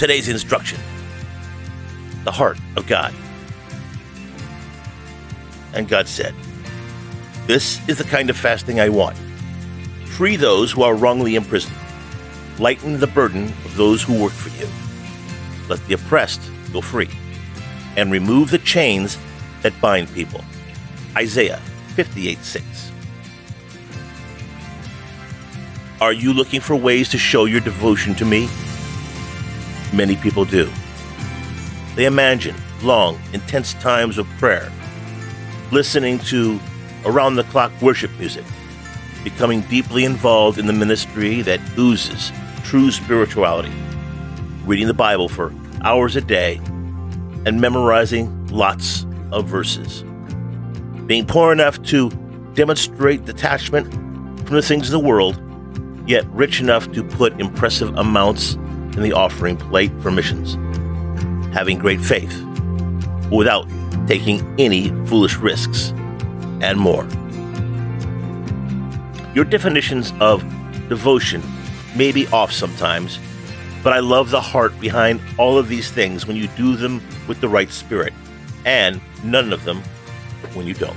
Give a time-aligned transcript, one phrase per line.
[0.00, 0.80] Today's instruction
[2.24, 3.12] the heart of God.
[5.74, 6.34] And God said,
[7.46, 9.18] This is the kind of fasting I want.
[10.06, 11.76] Free those who are wrongly imprisoned.
[12.58, 14.66] Lighten the burden of those who work for you.
[15.68, 16.40] Let the oppressed
[16.72, 17.10] go free.
[17.98, 19.18] And remove the chains
[19.60, 20.42] that bind people.
[21.14, 21.60] Isaiah
[21.94, 22.92] 58 6.
[26.00, 28.48] Are you looking for ways to show your devotion to me?
[29.92, 30.70] Many people do.
[31.96, 34.70] They imagine long, intense times of prayer,
[35.72, 36.60] listening to
[37.04, 38.44] around the clock worship music,
[39.24, 42.32] becoming deeply involved in the ministry that oozes
[42.64, 43.72] true spirituality,
[44.64, 46.60] reading the Bible for hours a day,
[47.46, 50.04] and memorizing lots of verses.
[51.06, 52.10] Being poor enough to
[52.54, 53.92] demonstrate detachment
[54.46, 55.40] from the things of the world,
[56.08, 58.56] yet rich enough to put impressive amounts
[58.96, 60.54] in the offering plate for missions.
[61.54, 62.44] Having great faith
[63.30, 63.68] without
[64.06, 65.92] taking any foolish risks,
[66.62, 67.06] and more.
[69.34, 70.42] Your definitions of
[70.88, 71.42] devotion
[71.96, 73.18] may be off sometimes,
[73.82, 77.40] but I love the heart behind all of these things when you do them with
[77.40, 78.12] the right spirit,
[78.64, 79.82] and none of them
[80.54, 80.96] when you don't.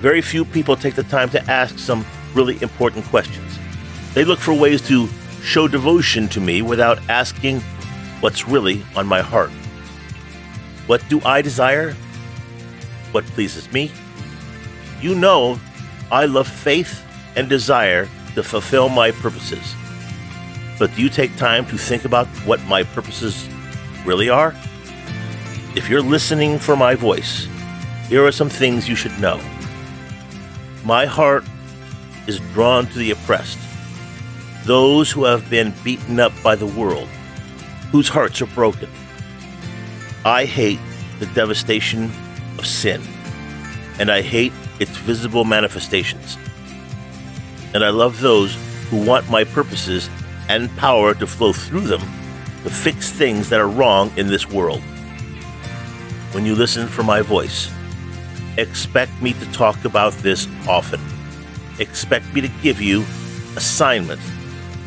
[0.00, 3.58] Very few people take the time to ask some really important questions.
[4.14, 5.08] They look for ways to
[5.42, 7.60] show devotion to me without asking
[8.20, 9.50] what's really on my heart.
[10.86, 11.92] What do I desire?
[13.10, 13.90] What pleases me?
[15.00, 15.58] You know,
[16.10, 17.04] I love faith
[17.36, 19.74] and desire to fulfill my purposes.
[20.78, 23.48] But do you take time to think about what my purposes
[24.06, 24.54] really are?
[25.74, 27.48] If you're listening for my voice,
[28.08, 29.40] here are some things you should know.
[30.84, 31.44] My heart
[32.26, 33.58] is drawn to the oppressed
[34.64, 37.08] those who have been beaten up by the world,
[37.90, 38.88] whose hearts are broken.
[40.24, 40.78] I hate
[41.18, 42.04] the devastation
[42.58, 43.02] of sin,
[43.98, 46.38] and I hate its visible manifestations.
[47.74, 48.56] And I love those
[48.88, 50.08] who want my purposes
[50.48, 52.02] and power to flow through them
[52.62, 54.80] to fix things that are wrong in this world.
[56.32, 57.68] When you listen for my voice,
[58.56, 61.00] expect me to talk about this often.
[61.80, 63.00] Expect me to give you
[63.56, 64.24] assignments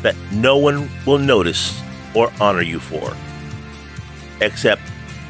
[0.06, 1.82] that no one will notice
[2.14, 3.12] or honor you for,
[4.40, 4.80] except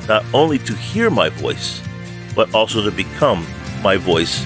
[0.07, 1.81] not only to hear my voice,
[2.35, 3.47] but also to become
[3.83, 4.45] my voice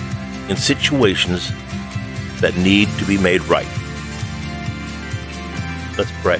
[0.48, 1.50] in situations
[2.40, 3.66] that need to be made right.
[5.98, 6.38] Let's pray.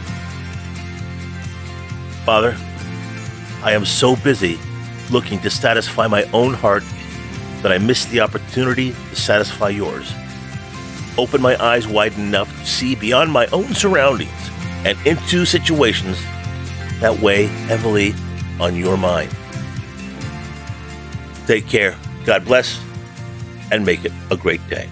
[2.24, 2.56] Father,
[3.64, 4.56] I am so busy
[5.10, 6.84] looking to satisfy my own heart
[7.62, 10.12] that I miss the opportunity to satisfy yours
[11.20, 14.30] open my eyes wide enough to see beyond my own surroundings
[14.84, 16.18] and into situations
[17.00, 18.14] that weigh heavily
[18.58, 19.30] on your mind.
[21.46, 21.96] Take care.
[22.24, 22.82] God bless
[23.70, 24.88] and make it a great day.